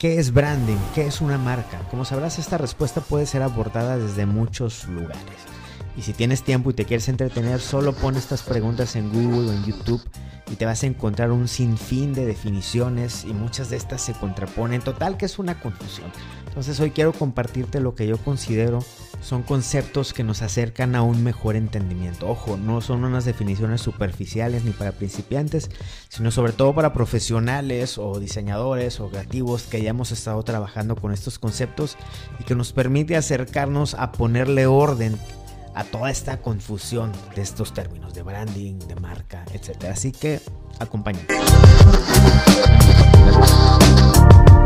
[0.00, 0.78] ¿Qué es branding?
[0.94, 1.78] ¿Qué es una marca?
[1.90, 5.20] Como sabrás, esta respuesta puede ser abordada desde muchos lugares.
[5.96, 9.52] Y si tienes tiempo y te quieres entretener, solo pon estas preguntas en Google o
[9.52, 10.02] en YouTube
[10.50, 14.82] y te vas a encontrar un sinfín de definiciones y muchas de estas se contraponen.
[14.82, 16.10] Total que es una confusión.
[16.48, 18.80] Entonces hoy quiero compartirte lo que yo considero
[19.20, 22.28] son conceptos que nos acercan a un mejor entendimiento.
[22.28, 25.70] Ojo, no son unas definiciones superficiales ni para principiantes,
[26.08, 31.12] sino sobre todo para profesionales o diseñadores o creativos que ya hemos estado trabajando con
[31.12, 31.96] estos conceptos
[32.40, 35.18] y que nos permite acercarnos a ponerle orden
[35.74, 39.84] a toda esta confusión de estos términos de branding, de marca, etc.
[39.90, 40.40] Así que
[40.78, 41.26] acompáñame.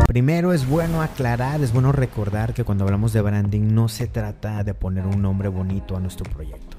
[0.07, 4.63] Primero es bueno aclarar, es bueno recordar que cuando hablamos de branding no se trata
[4.63, 6.77] de poner un nombre bonito a nuestro proyecto.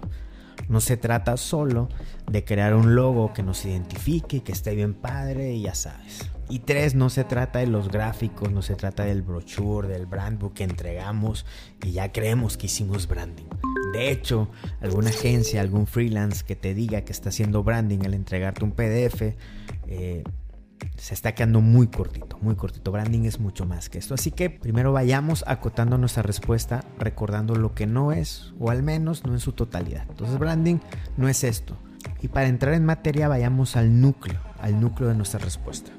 [0.68, 1.88] No se trata solo
[2.30, 6.30] de crear un logo que nos identifique, que esté bien padre y ya sabes.
[6.48, 10.38] Y tres, no se trata de los gráficos, no se trata del brochure, del brand
[10.38, 11.44] book que entregamos
[11.84, 13.46] y ya creemos que hicimos branding.
[13.92, 14.48] De hecho,
[14.80, 19.34] alguna agencia, algún freelance que te diga que está haciendo branding al entregarte un PDF,
[19.86, 20.24] eh,
[20.96, 22.92] se está quedando muy cortito, muy cortito.
[22.92, 24.14] Branding es mucho más que esto.
[24.14, 29.24] Así que primero vayamos acotando nuestra respuesta, recordando lo que no es, o al menos
[29.24, 30.06] no en su totalidad.
[30.08, 30.78] Entonces, branding
[31.16, 31.76] no es esto.
[32.22, 35.90] Y para entrar en materia, vayamos al núcleo, al núcleo de nuestra respuesta.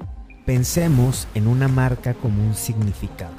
[0.46, 3.34] Pensemos en una marca como un significado.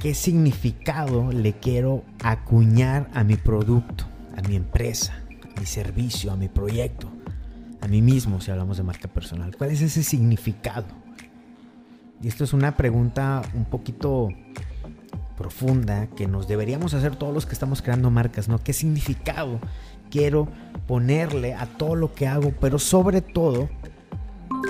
[0.00, 4.06] ¿Qué significado le quiero acuñar a mi producto,
[4.36, 5.14] a mi empresa,
[5.56, 7.10] a mi servicio, a mi proyecto?
[7.80, 9.56] a mí mismo si hablamos de marca personal?
[9.56, 10.86] ¿Cuál es ese significado?
[12.22, 14.28] Y esto es una pregunta un poquito
[15.36, 18.58] profunda que nos deberíamos hacer todos los que estamos creando marcas, ¿no?
[18.58, 19.58] ¿Qué significado
[20.10, 20.48] quiero
[20.86, 22.52] ponerle a todo lo que hago?
[22.60, 23.70] Pero sobre todo,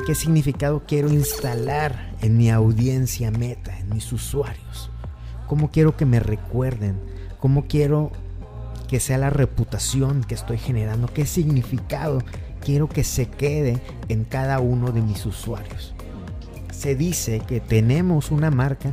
[0.07, 4.91] ¿qué significado quiero instalar en mi audiencia meta, en mis usuarios?
[5.51, 6.97] ¿Cómo quiero que me recuerden?
[7.41, 8.13] ¿Cómo quiero
[8.89, 11.09] que sea la reputación que estoy generando?
[11.13, 12.23] ¿Qué significado
[12.61, 15.95] quiero que se quede en cada uno de mis usuarios.
[16.73, 18.93] Se dice que tenemos una marca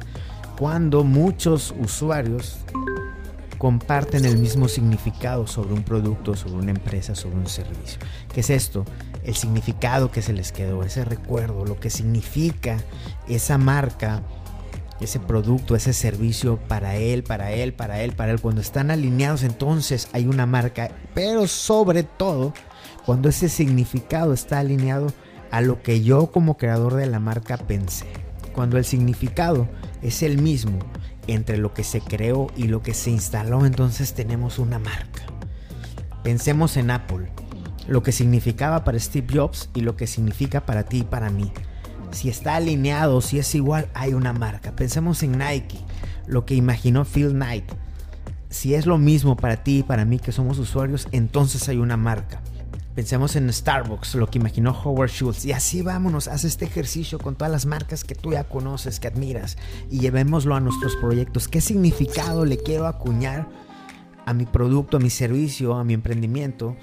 [0.57, 2.57] cuando muchos usuarios
[3.57, 7.99] comparten el mismo significado sobre un producto, sobre una empresa, sobre un servicio.
[8.33, 8.85] ¿Qué es esto?
[9.23, 12.77] El significado que se les quedó, ese recuerdo, lo que significa
[13.27, 14.21] esa marca,
[14.99, 18.41] ese producto, ese servicio para él, para él, para él, para él.
[18.41, 22.53] Cuando están alineados entonces hay una marca, pero sobre todo
[23.05, 25.07] cuando ese significado está alineado
[25.51, 28.07] a lo que yo como creador de la marca pensé.
[28.53, 29.67] Cuando el significado
[30.01, 30.79] es el mismo
[31.27, 35.23] entre lo que se creó y lo que se instaló, entonces tenemos una marca.
[36.23, 37.29] Pensemos en Apple,
[37.87, 41.51] lo que significaba para Steve Jobs y lo que significa para ti y para mí.
[42.11, 44.75] Si está alineado, si es igual, hay una marca.
[44.75, 45.79] Pensemos en Nike,
[46.25, 47.65] lo que imaginó Phil Knight.
[48.49, 51.97] Si es lo mismo para ti y para mí que somos usuarios, entonces hay una
[51.97, 52.41] marca.
[52.95, 55.45] Pensemos en Starbucks, lo que imaginó Howard Schultz.
[55.45, 59.07] Y así vámonos, haz este ejercicio con todas las marcas que tú ya conoces, que
[59.07, 59.57] admiras,
[59.91, 61.47] y llevémoslo a nuestros proyectos.
[61.47, 63.47] ¿Qué significado le quiero acuñar
[64.25, 66.75] a mi producto, a mi servicio, a mi emprendimiento,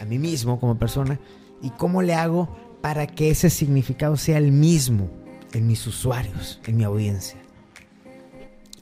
[0.00, 1.20] a mí mismo como persona?
[1.60, 5.10] ¿Y cómo le hago para que ese significado sea el mismo
[5.52, 7.38] en mis usuarios, en mi audiencia?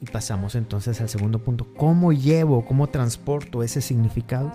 [0.01, 1.73] Y pasamos entonces al segundo punto.
[1.75, 4.53] ¿Cómo llevo, cómo transporto ese significado?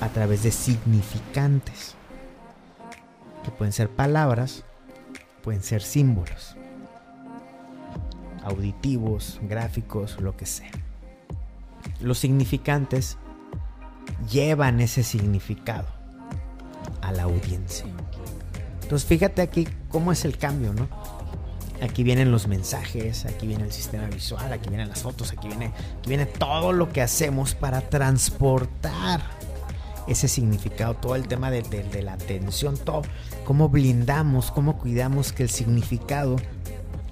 [0.00, 1.94] a través de significantes,
[3.44, 4.64] que pueden ser palabras,
[5.42, 6.56] pueden ser símbolos,
[8.42, 10.70] auditivos, gráficos, lo que sea.
[12.00, 13.18] Los significantes
[14.30, 15.99] llevan ese significado
[17.02, 17.86] a la audiencia.
[18.82, 20.88] Entonces fíjate aquí cómo es el cambio, ¿no?
[21.82, 25.66] Aquí vienen los mensajes, aquí viene el sistema visual, aquí vienen las fotos, aquí viene,
[25.66, 29.22] aquí viene todo lo que hacemos para transportar
[30.06, 33.02] ese significado, todo el tema de, la atención, todo,
[33.44, 36.36] cómo blindamos, cómo cuidamos que el significado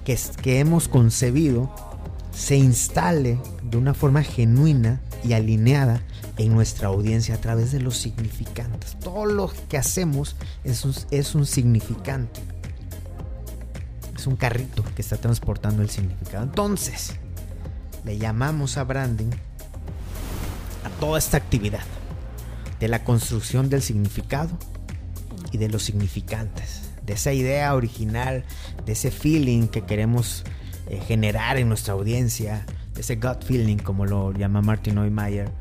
[0.03, 1.73] que, que hemos concebido
[2.31, 6.01] se instale de una forma genuina y alineada
[6.37, 8.97] en nuestra audiencia a través de los significantes.
[8.99, 12.41] Todo lo que hacemos es un, es un significante.
[14.15, 16.43] Es un carrito que está transportando el significado.
[16.43, 17.15] Entonces,
[18.05, 19.31] le llamamos a branding
[20.83, 21.83] a toda esta actividad
[22.79, 24.57] de la construcción del significado
[25.51, 28.45] y de los significantes, de esa idea original,
[28.85, 30.43] de ese feeling que queremos
[30.87, 32.65] eh, generar en nuestra audiencia,
[32.99, 35.51] ese gut feeling como lo llama Martin Neumayer,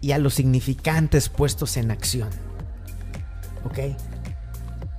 [0.00, 2.28] y a los significantes puestos en acción.
[3.64, 3.96] ¿Ok?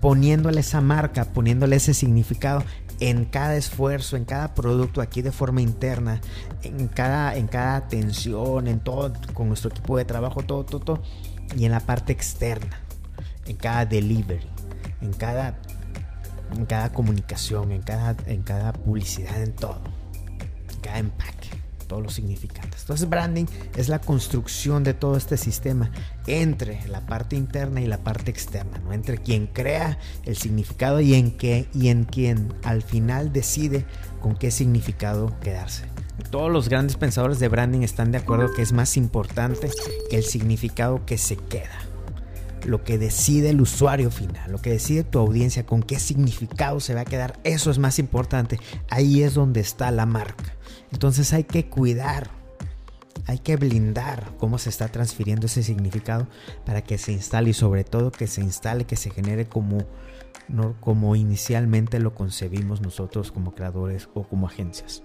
[0.01, 2.63] Poniéndole esa marca, poniéndole ese significado
[2.99, 6.19] en cada esfuerzo, en cada producto aquí de forma interna,
[6.63, 11.03] en cada, en cada atención, en todo, con nuestro equipo de trabajo, todo, todo, todo,
[11.55, 12.81] y en la parte externa,
[13.45, 14.47] en cada delivery,
[15.01, 15.57] en cada,
[16.55, 19.79] en cada comunicación, en cada, en cada publicidad, en todo,
[20.69, 21.49] en cada empaque
[21.89, 22.81] todos los significantes.
[22.81, 23.45] Entonces branding
[23.75, 25.91] es la construcción de todo este sistema
[26.27, 28.94] entre la parte interna y la parte externa, ¿no?
[28.94, 33.86] entre quien crea el significado y en, qué, y en quien al final decide
[34.21, 35.86] con qué significado quedarse.
[36.30, 39.69] Todos los grandes pensadores de branding están de acuerdo que es más importante
[40.12, 41.88] el significado que se queda
[42.65, 46.94] lo que decide el usuario final, lo que decide tu audiencia, con qué significado se
[46.94, 48.59] va a quedar, eso es más importante.
[48.89, 50.56] Ahí es donde está la marca.
[50.91, 52.29] Entonces hay que cuidar,
[53.25, 56.27] hay que blindar cómo se está transfiriendo ese significado
[56.65, 59.85] para que se instale y sobre todo que se instale, que se genere como,
[60.79, 65.03] como inicialmente lo concebimos nosotros como creadores o como agencias.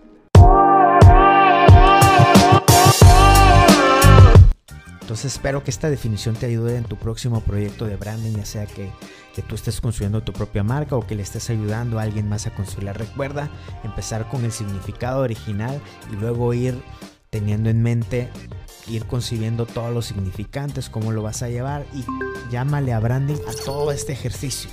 [5.05, 8.65] Entonces espero que esta definición te ayude en tu próximo proyecto de branding, ya sea
[8.65, 8.91] que,
[9.35, 12.47] que, tú estés construyendo tu propia marca o que le estés ayudando a alguien más
[12.47, 12.95] a construirla.
[12.95, 13.51] Recuerda
[13.83, 15.79] empezar con el significado original
[16.11, 16.83] y luego ir
[17.29, 18.31] teniendo en mente,
[18.89, 22.03] ir concibiendo todos los significantes, cómo lo vas a llevar y
[22.51, 24.71] llámale a branding a todo este ejercicio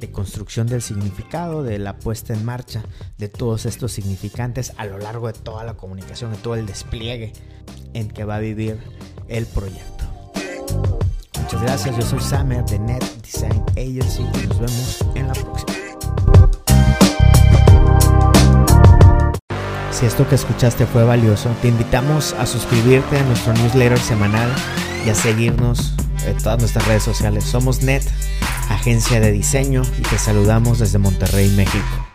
[0.00, 2.82] de construcción del significado, de la puesta en marcha
[3.18, 7.34] de todos estos significantes a lo largo de toda la comunicación, de todo el despliegue
[7.94, 8.78] en que va a vivir
[9.30, 10.04] el proyecto.
[11.40, 15.72] Muchas gracias, yo soy Samer de Net Design Agency y nos vemos en la próxima.
[19.92, 24.50] Si esto que escuchaste fue valioso, te invitamos a suscribirte a nuestro newsletter semanal
[25.04, 25.94] y a seguirnos
[26.26, 27.44] en todas nuestras redes sociales.
[27.44, 28.02] Somos Net,
[28.70, 32.09] agencia de diseño, y te saludamos desde Monterrey, México.